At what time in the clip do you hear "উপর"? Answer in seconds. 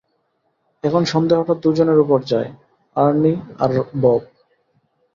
1.99-2.19